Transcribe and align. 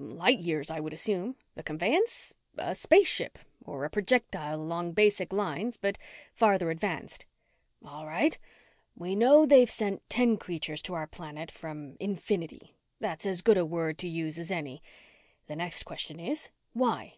Light 0.00 0.38
years, 0.38 0.70
I 0.70 0.78
would 0.78 0.92
assume. 0.92 1.34
The 1.56 1.64
conveyance? 1.64 2.32
A 2.56 2.72
spaceship, 2.76 3.36
or 3.64 3.84
a 3.84 3.90
projectile 3.90 4.54
along 4.62 4.92
basic 4.92 5.32
lines 5.32 5.76
but 5.76 5.98
farther 6.32 6.70
advanced." 6.70 7.26
"All 7.84 8.06
right. 8.06 8.38
We 8.94 9.16
know 9.16 9.44
they've 9.44 9.68
sent 9.68 10.08
ten 10.08 10.36
creatures 10.36 10.82
to 10.82 10.94
our 10.94 11.08
planet 11.08 11.50
from 11.50 11.96
infinity 11.98 12.76
that's 13.00 13.26
as 13.26 13.42
good 13.42 13.58
a 13.58 13.66
word 13.66 13.98
to 13.98 14.08
use 14.08 14.38
as 14.38 14.52
any. 14.52 14.84
The 15.48 15.56
next 15.56 15.82
question 15.82 16.20
is, 16.20 16.50
why?" 16.74 17.14